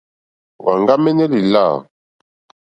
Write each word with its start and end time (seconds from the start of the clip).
Wàŋɡámɛ́nɛ́ 0.63 1.31
lìlâ. 1.33 1.67